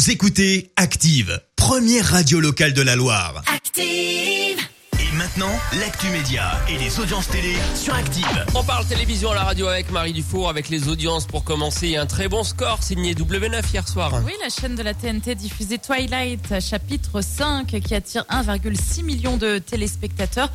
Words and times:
Vous 0.00 0.10
écoutez 0.10 0.72
Active, 0.76 1.42
première 1.56 2.06
radio 2.06 2.40
locale 2.40 2.72
de 2.72 2.80
la 2.80 2.96
Loire. 2.96 3.42
Active. 3.54 4.58
Et 4.98 5.16
maintenant, 5.18 5.52
l'actu 5.78 6.06
média 6.06 6.58
et 6.70 6.78
les 6.78 6.98
audiences 7.00 7.28
télé 7.28 7.54
sur 7.74 7.92
Active. 7.92 8.46
On 8.54 8.64
parle 8.64 8.86
télévision 8.86 9.30
à 9.32 9.34
la 9.34 9.44
radio 9.44 9.66
avec 9.66 9.90
Marie 9.90 10.14
Dufour, 10.14 10.48
avec 10.48 10.70
les 10.70 10.88
audiences 10.88 11.26
pour 11.26 11.44
commencer. 11.44 11.98
Un 11.98 12.06
très 12.06 12.28
bon 12.28 12.44
score 12.44 12.82
signé 12.82 13.12
W9 13.12 13.62
hier 13.74 13.86
soir. 13.86 14.22
Oui, 14.24 14.32
la 14.42 14.48
chaîne 14.48 14.74
de 14.74 14.82
la 14.82 14.94
TNT 14.94 15.34
diffusait 15.34 15.76
Twilight, 15.76 16.58
chapitre 16.62 17.20
5, 17.20 17.66
qui 17.66 17.94
attire 17.94 18.24
1,6 18.30 19.04
million 19.04 19.36
de 19.36 19.58
téléspectateurs. 19.58 20.50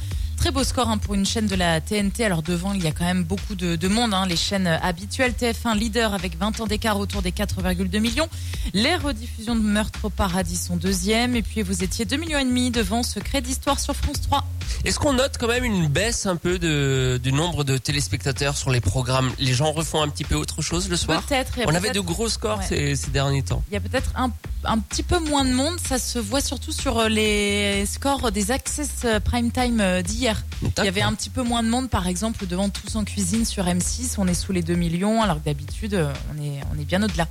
Très 0.46 0.52
beau 0.52 0.64
score 0.64 0.90
hein, 0.90 1.00
pour 1.00 1.16
une 1.16 1.26
chaîne 1.26 1.48
de 1.48 1.56
la 1.56 1.82
TNT. 1.82 2.24
Alors 2.24 2.44
devant, 2.44 2.74
il 2.74 2.84
y 2.84 2.86
a 2.86 2.92
quand 2.92 3.04
même 3.04 3.24
beaucoup 3.24 3.56
de, 3.56 3.76
de 3.76 3.88
monde. 3.88 4.14
Hein. 4.14 4.28
Les 4.28 4.36
chaînes 4.36 4.68
habituelles 4.68 5.32
TF1 5.32 5.76
leader 5.76 6.14
avec 6.14 6.38
20 6.38 6.60
ans 6.60 6.68
d'écart 6.68 7.00
autour 7.00 7.24
des 7.24 7.32
4,2 7.32 8.00
millions. 8.00 8.28
Les 8.76 8.96
rediffusions 8.96 9.56
de 9.56 9.62
Meurtre 9.62 10.02
au 10.04 10.12
paradis 10.12 10.58
sont 10.58 10.78
deuxième. 10.78 11.36
Et 11.36 11.42
puis 11.42 11.64
vous 11.64 11.84
étiez 11.84 12.06
2 12.06 12.18
millions 12.18 12.38
et 12.38 12.46
demi 12.46 12.70
devant 12.70 13.02
Secret 13.02 13.42
d'histoire 13.42 13.80
sur 13.80 13.96
France 13.96 14.22
3. 14.22 14.46
Est-ce 14.84 15.00
qu'on 15.00 15.14
note 15.14 15.38
quand 15.40 15.48
même 15.48 15.64
une 15.64 15.88
baisse 15.88 16.28
un 16.28 16.36
peu 16.36 16.60
de, 16.60 17.20
du 17.24 17.32
nombre 17.32 17.64
de 17.64 17.80
téléspectateurs 17.80 18.56
sur 18.56 18.70
les 18.70 18.82
programmes? 18.82 19.32
Les 19.40 19.56
gens 19.56 19.72
refont 19.72 20.04
un 20.04 20.10
petit 20.10 20.26
peu 20.26 20.36
autre 20.36 20.62
chose 20.62 20.90
le 20.90 20.96
soir? 20.96 21.24
Peut-être. 21.24 21.54
On 21.66 21.74
avait 21.74 21.90
de 21.90 22.00
gros 22.00 22.30
scores 22.30 22.60
Ouais. 22.60 22.66
ces, 22.70 22.96
ces 22.96 23.10
derniers 23.10 23.42
temps. 23.42 23.64
Il 23.72 23.74
y 23.74 23.78
a 23.78 23.80
peut-être 23.80 24.12
un, 24.16 24.32
un 24.64 24.78
petit 24.78 25.02
peu 25.02 25.18
moins 25.20 25.44
de 25.44 25.54
monde. 25.54 25.80
Ça 25.84 25.98
se 25.98 26.20
voit 26.20 26.42
surtout 26.42 26.72
sur 26.72 27.00
euh, 27.00 27.10
les 27.10 27.86
scores 27.88 28.32
des 28.32 28.52
Access 28.52 28.90
euh, 29.06 29.20
Prime 29.20 29.52
Time 29.52 29.80
euh, 29.80 30.04
Il 30.78 30.86
y 30.86 30.88
avait 30.88 31.02
un 31.02 31.14
petit 31.14 31.30
peu 31.30 31.44
moins 31.44 31.64
de 31.64 31.70
monde, 31.70 31.90
par 31.90 32.08
exemple, 32.08 32.46
devant 32.48 32.70
Tous 32.70 32.96
en 32.96 33.04
cuisine 33.04 33.46
sur 33.46 33.66
M6. 33.66 34.16
On 34.18 34.28
est 34.28 34.34
sous 34.34 34.52
les 34.52 34.62
2 34.64 34.76
millions, 34.76 35.22
alors 35.22 35.40
que 35.40 35.46
d'habitude, 35.46 35.94
euh, 35.94 36.14
on 36.36 36.42
est, 36.44 36.62
on 36.76 36.80
est 36.80 36.86
bien 36.86 37.02
au-delà. 37.04 37.28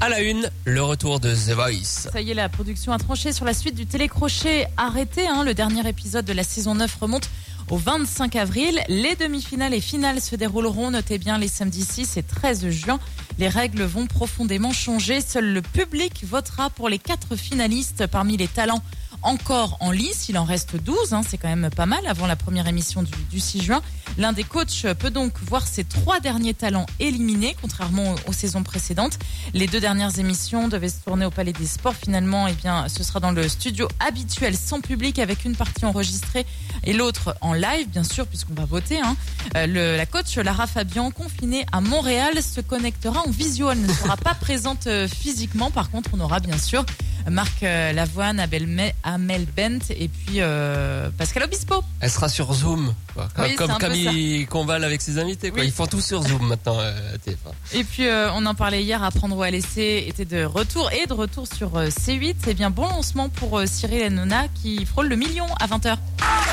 À 0.00 0.10
la 0.10 0.20
une, 0.20 0.50
le 0.66 0.82
retour 0.82 1.20
de 1.20 1.34
The 1.34 1.52
Voice. 1.52 2.08
Ça 2.12 2.20
y 2.20 2.30
est, 2.30 2.34
la 2.34 2.50
production 2.50 2.92
a 2.92 2.98
tranché 2.98 3.32
sur 3.32 3.46
la 3.46 3.54
suite 3.54 3.74
du 3.74 3.86
télécrochet 3.86 4.66
arrêté. 4.76 5.26
hein. 5.26 5.42
Le 5.42 5.54
dernier 5.54 5.88
épisode 5.88 6.26
de 6.26 6.34
la 6.34 6.44
saison 6.44 6.74
9 6.74 6.96
remonte 7.00 7.30
au 7.70 7.78
25 7.78 8.36
avril. 8.36 8.78
Les 8.88 9.16
demi-finales 9.16 9.72
et 9.72 9.80
finales 9.80 10.20
se 10.20 10.36
dérouleront, 10.36 10.90
notez 10.90 11.16
bien, 11.16 11.38
les 11.38 11.48
samedis 11.48 11.84
6 11.86 12.18
et 12.18 12.22
13 12.22 12.68
juin. 12.68 13.00
Les 13.38 13.48
règles 13.48 13.84
vont 13.84 14.06
profondément 14.06 14.72
changer. 14.72 15.22
Seul 15.22 15.52
le 15.54 15.62
public 15.62 16.24
votera 16.28 16.68
pour 16.68 16.90
les 16.90 16.98
quatre 16.98 17.34
finalistes 17.34 18.06
parmi 18.06 18.36
les 18.36 18.48
talents 18.48 18.82
encore 19.22 19.76
en 19.80 19.90
lice. 19.90 20.28
Il 20.28 20.38
en 20.38 20.44
reste 20.44 20.76
12, 20.76 21.12
hein, 21.12 21.22
c'est 21.26 21.38
quand 21.38 21.48
même 21.48 21.70
pas 21.74 21.86
mal 21.86 22.06
avant 22.06 22.26
la 22.26 22.36
première 22.36 22.66
émission 22.66 23.02
du, 23.02 23.12
du 23.30 23.40
6 23.40 23.62
juin. 23.62 23.82
L'un 24.18 24.32
des 24.32 24.44
coachs 24.44 24.86
peut 24.98 25.10
donc 25.10 25.32
voir 25.42 25.66
ses 25.66 25.84
trois 25.84 26.20
derniers 26.20 26.54
talents 26.54 26.86
éliminés, 27.00 27.56
contrairement 27.60 28.14
aux, 28.26 28.32
saisons 28.32 28.62
précédentes. 28.62 29.18
Les 29.52 29.66
deux 29.66 29.80
dernières 29.80 30.18
émissions 30.18 30.68
devaient 30.68 30.88
se 30.88 31.00
tourner 31.04 31.26
au 31.26 31.30
Palais 31.30 31.52
des 31.52 31.66
Sports. 31.66 31.94
Finalement, 31.94 32.46
eh 32.48 32.52
bien, 32.54 32.88
ce 32.88 33.02
sera 33.02 33.20
dans 33.20 33.32
le 33.32 33.48
studio 33.48 33.88
habituel 34.00 34.56
sans 34.56 34.80
public 34.80 35.18
avec 35.18 35.44
une 35.44 35.54
partie 35.54 35.84
enregistrée 35.84 36.46
et 36.84 36.92
l'autre 36.92 37.36
en 37.40 37.52
live, 37.52 37.88
bien 37.88 38.04
sûr, 38.04 38.26
puisqu'on 38.26 38.54
va 38.54 38.64
voter. 38.64 39.00
hein. 39.00 39.16
Euh, 39.56 39.96
la 39.96 40.06
coach 40.06 40.36
Lara 40.36 40.66
Fabian, 40.66 41.10
confinée 41.10 41.66
à 41.72 41.80
Montréal, 41.80 42.42
se 42.42 42.60
connectera 42.60 43.20
en 43.26 43.30
visio. 43.30 43.70
Elle 43.70 43.82
ne 43.82 43.92
sera 43.92 44.16
pas 44.16 44.34
présente 44.40 44.86
euh, 44.86 45.08
physiquement. 45.08 45.70
Par 45.70 45.90
contre, 45.90 46.10
on 46.14 46.20
aura 46.20 46.40
bien 46.40 46.58
sûr 46.58 46.84
Marc 47.30 47.62
euh, 47.62 47.92
Lavoine, 47.92 48.38
Abel 48.40 48.66
Me- 48.66 48.92
Amel 49.02 49.46
Bent 49.56 49.78
et 49.90 50.08
puis 50.08 50.36
euh, 50.40 51.08
Pascal 51.18 51.42
Obispo. 51.44 51.82
Elle 52.00 52.10
sera 52.10 52.28
sur 52.28 52.52
Zoom, 52.54 52.94
quoi. 53.14 53.28
Oui, 53.38 53.48
c'est 53.50 53.56
comme, 53.56 53.92
il 53.94 54.46
convale 54.46 54.84
avec 54.84 55.02
ses 55.02 55.18
invités. 55.18 55.50
Quoi. 55.50 55.60
Oui. 55.60 55.66
Ils 55.66 55.72
font 55.72 55.86
tout 55.86 56.00
sur 56.00 56.22
Zoom 56.22 56.46
maintenant. 56.46 56.78
euh, 56.78 57.14
à 57.14 57.16
TF1. 57.16 57.78
Et 57.78 57.84
puis 57.84 58.06
euh, 58.06 58.30
on 58.34 58.46
en 58.46 58.54
parlait 58.54 58.82
hier, 58.82 59.02
apprendre 59.02 59.36
ou 59.36 59.42
à 59.42 59.50
laisser 59.50 60.04
était 60.08 60.24
de 60.24 60.44
retour 60.44 60.90
et 60.92 61.06
de 61.06 61.12
retour 61.12 61.46
sur 61.52 61.76
euh, 61.76 61.88
C8. 61.88 62.36
C'est 62.44 62.54
bien 62.54 62.70
bon 62.70 62.86
lancement 62.88 63.28
pour 63.28 63.60
Cyril 63.66 64.02
Hanouna 64.04 64.46
qui 64.54 64.84
frôle 64.86 65.08
le 65.08 65.16
million 65.16 65.46
à 65.60 65.66
20h. 65.66 65.96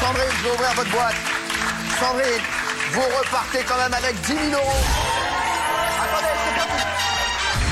Sandrine, 0.01 0.23
je 0.39 0.43
vais 0.43 0.53
ouvrir 0.53 0.73
votre 0.75 0.91
boîte. 0.91 1.15
Sandrine, 1.99 2.41
vous 2.93 3.01
repartez 3.19 3.59
quand 3.67 3.77
même 3.77 3.93
avec 3.93 4.15
10 4.21 4.27
000 4.27 4.37
euros. 4.53 4.83
Attendez, 6.01 6.27
c'est 6.45 6.55
pas 6.59 6.65
tout. 6.65 7.12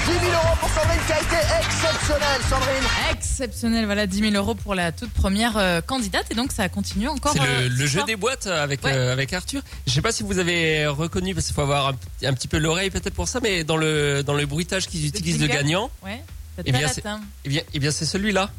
10 0.05 0.11
000 0.19 0.25
euros 0.33 0.55
pour 0.59 0.69
Sandrine 0.69 0.99
qui 1.05 1.13
a 1.13 1.19
été 1.21 1.35
exceptionnelle, 1.65 2.41
Sandrine. 2.49 2.83
Exceptionnel, 3.11 3.85
voilà 3.85 4.07
10 4.07 4.19
000 4.31 4.33
euros 4.35 4.55
pour 4.55 4.75
la 4.75 4.91
toute 4.91 5.11
première 5.11 5.57
euh, 5.57 5.81
candidate 5.81 6.25
et 6.31 6.35
donc 6.35 6.51
ça 6.51 6.67
continue 6.69 7.07
encore. 7.07 7.33
C'est 7.33 7.41
euh, 7.41 7.69
le, 7.69 7.75
ce 7.77 7.81
jeu 7.83 7.87
soir. 7.99 8.05
des 8.05 8.15
boîtes 8.15 8.47
avec 8.47 8.83
Ouais. 8.83 8.93
euh, 8.93 9.11
avec 9.13 9.31
Arthur. 9.33 9.61
Je 9.87 9.91
sais 9.93 10.01
pas 10.01 10.11
si 10.11 10.23
vous 10.23 10.39
avez 10.39 10.87
reconnu 10.87 11.33
parce 11.35 11.45
qu'il 11.47 11.55
faut 11.55 11.61
avoir 11.61 11.93
un, 12.23 12.33
petit 12.33 12.47
peu 12.47 12.57
l'oreille 12.57 12.89
peut-être 12.89 13.13
pour 13.13 13.27
ça, 13.27 13.39
mais 13.41 13.63
dans 13.63 13.77
le 13.77 14.23
dans 14.23 14.33
le 14.33 14.45
bruitage 14.45 14.87
qu'ils 14.87 15.05
utilisent 15.05 15.39
de 15.39 15.47
gagnant, 15.47 15.89
Ouais. 16.03 16.21
Eh 16.65 16.71
bien, 16.71 16.87
c'est- 16.87 17.03
eh 17.45 17.49
bien 17.49 17.61
eh 17.73 17.79
bien 17.79 17.91
c'est 17.91 18.05
celui-là. 18.05 18.49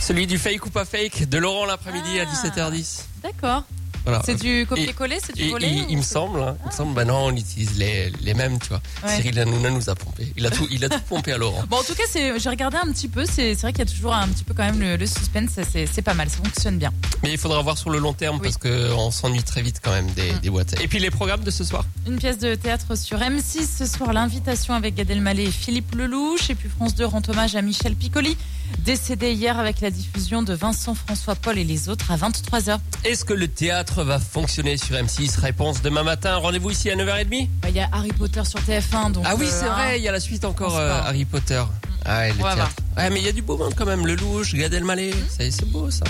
Celui 0.00 0.26
du 0.26 0.38
fake 0.38 0.64
ou 0.66 0.70
pas 0.70 0.84
fake 0.84 1.28
de 1.28 1.38
Laurent 1.38 1.64
l'après-midi 1.66 2.20
à 2.20 2.24
Ah. 2.28 2.32
17h10. 2.32 3.04
D'accord. 3.22 3.64
Voilà. 4.08 4.22
C'est 4.24 4.36
du 4.36 4.64
copier-coller, 4.66 5.18
c'est 5.24 5.34
du 5.36 5.42
Et- 5.42 5.50
volet 5.50 5.68
il, 5.70 5.86
il 5.90 5.96
me 5.98 6.02
semble, 6.02 6.40
hein, 6.40 6.56
il 6.64 6.68
me 6.68 6.72
semble, 6.72 6.94
bah 6.94 7.04
non, 7.04 7.26
on 7.26 7.36
utilise 7.36 7.76
les, 7.76 8.10
les 8.22 8.32
mêmes, 8.34 8.58
tu 8.58 8.68
vois. 8.68 8.80
Ouais. 9.04 9.16
Cyril 9.16 9.38
Hanouna 9.38 9.70
nous 9.70 9.90
a 9.90 9.94
pompé. 9.94 10.32
Il 10.36 10.46
a 10.46 10.50
tout, 10.50 10.66
il 10.70 10.84
a 10.84 10.88
tout 10.88 11.00
pompé 11.08 11.32
à 11.32 11.36
Laurent. 11.38 11.62
Bon, 11.68 11.76
en 11.76 11.82
tout 11.82 11.94
cas, 11.94 12.04
j'ai 12.14 12.48
regardé 12.48 12.78
un 12.78 12.90
petit 12.92 13.08
peu. 13.08 13.24
C'est 13.26 13.52
vrai 13.54 13.72
qu'il 13.72 13.80
y 13.86 13.88
a 13.88 13.92
toujours 13.92 14.14
un 14.14 14.26
petit 14.28 14.44
peu 14.44 14.54
quand 14.54 14.64
même 14.64 14.80
le, 14.80 14.96
le 14.96 15.06
suspense. 15.06 15.50
C'est 15.92 16.02
pas 16.02 16.14
mal, 16.14 16.28
ça 16.30 16.38
fonctionne 16.38 16.78
bien. 16.78 16.92
Mais 17.22 17.32
il 17.32 17.38
faudra 17.38 17.60
voir 17.62 17.76
sur 17.76 17.90
le 17.90 17.98
long 17.98 18.12
terme 18.14 18.36
Oui. 18.36 18.42
parce 18.44 18.56
que 18.56 18.92
on 18.94 19.10
s'ennuie 19.10 19.42
très 19.42 19.60
vite 19.62 19.80
quand 19.82 19.92
même 19.92 20.06
des, 20.12 20.32
Mm. 20.32 20.38
des 20.40 20.50
boîtes. 20.50 20.80
Et 20.80 20.88
puis 20.88 20.98
les 20.98 21.10
programmes 21.10 21.42
de 21.44 21.50
ce 21.50 21.64
soir. 21.64 21.84
Une 22.06 22.16
pièce 22.18 22.38
de 22.38 22.54
théâtre 22.54 22.96
sur 22.96 23.18
M6 23.18 23.66
ce 23.78 23.86
soir, 23.86 24.12
l'invitation 24.12 24.74
avec 24.74 24.94
Gad 24.94 25.10
Elmaleh 25.10 25.44
et 25.44 25.50
Philippe 25.50 25.94
Lelouch. 25.94 26.48
Et 26.50 26.54
puis 26.54 26.68
France 26.70 26.94
2 26.94 27.04
rend 27.04 27.20
hommage 27.28 27.56
à 27.56 27.62
Michel 27.62 27.94
Piccoli, 27.94 28.36
décédé 28.78 29.32
hier 29.32 29.58
avec 29.58 29.80
la 29.80 29.90
diffusion 29.90 30.42
de 30.42 30.54
Vincent 30.54 30.94
François 30.94 31.34
Paul 31.34 31.58
et 31.58 31.64
les 31.64 31.88
autres 31.88 32.10
à 32.10 32.16
23h. 32.16 32.78
Est-ce 33.04 33.24
que 33.24 33.32
le 33.34 33.48
théâtre 33.48 33.97
va 34.04 34.18
fonctionner 34.18 34.76
sur 34.76 34.94
M6 34.96 35.38
Réponse 35.40 35.82
demain 35.82 36.02
matin. 36.02 36.36
Rendez-vous 36.36 36.70
ici 36.70 36.90
à 36.90 36.96
9h30. 36.96 37.48
Bah, 37.62 37.68
Il 37.68 37.76
y 37.76 37.80
a 37.80 37.88
Harry 37.92 38.12
Potter 38.12 38.42
sur 38.44 38.60
TF1. 38.60 39.12
Donc, 39.12 39.24
Ah 39.26 39.34
oui, 39.38 39.46
euh, 39.46 39.50
c'est 39.60 39.68
vrai, 39.68 39.98
il 39.98 40.04
y 40.04 40.08
a 40.08 40.12
la 40.12 40.20
suite 40.20 40.44
encore 40.44 40.76
euh. 40.76 41.00
Harry 41.04 41.24
Potter. 41.24 41.62
Ah 42.04 42.18
ouais, 42.20 42.32
le 42.32 42.38
théâtre. 42.38 42.70
Mais 42.96 43.20
il 43.20 43.26
y 43.26 43.28
a 43.28 43.32
du 43.32 43.42
beau 43.42 43.56
monde 43.56 43.74
quand 43.76 43.86
même. 43.86 44.06
Lelouch, 44.06 44.54
Gad 44.54 44.72
Elmaleh, 44.72 45.12
c'est 45.36 45.50
c'est 45.50 45.68
beau 45.68 45.90
ça. 45.90 46.04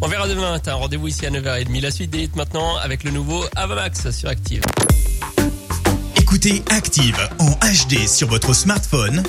On 0.00 0.08
verra 0.08 0.28
demain 0.28 0.50
matin. 0.50 0.74
Rendez-vous 0.74 1.08
ici 1.08 1.26
à 1.26 1.30
9h30. 1.30 1.80
La 1.80 1.90
suite 1.90 2.10
des 2.10 2.24
hits 2.24 2.30
maintenant 2.36 2.76
avec 2.76 3.04
le 3.04 3.10
nouveau 3.10 3.44
Avamax 3.56 4.10
sur 4.10 4.28
Active. 4.28 4.62
Écoutez 6.16 6.62
Active 6.70 7.16
en 7.38 7.50
HD 7.50 8.06
sur 8.08 8.28
votre 8.28 8.54
smartphone, 8.54 9.22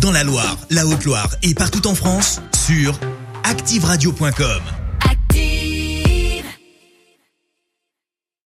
dans 0.00 0.10
la 0.12 0.24
Loire, 0.24 0.56
la 0.70 0.86
Haute-Loire 0.86 1.28
et 1.42 1.54
partout 1.54 1.86
en 1.86 1.94
France, 1.94 2.40
sur 2.66 2.98
activeradio.com. 3.44 4.83